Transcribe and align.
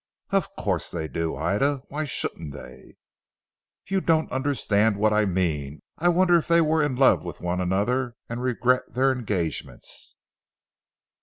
"Of 0.31 0.55
course 0.55 0.89
they 0.89 1.07
do 1.07 1.35
Ida. 1.35 1.83
Why 1.89 2.05
shouldn't 2.05 2.55
they?" 2.55 2.95
"You 3.87 4.01
don't 4.01 4.31
understand 4.31 4.97
what 4.97 5.13
I 5.13 5.25
mean. 5.25 5.83
I 5.99 6.09
wonder 6.09 6.39
if 6.39 6.47
they 6.47 6.59
were 6.59 6.81
in 6.81 6.95
love 6.95 7.23
with 7.23 7.39
one 7.39 7.61
another 7.61 8.15
and 8.27 8.41
regret 8.41 8.95
their 8.95 9.11
engagements." 9.11 10.15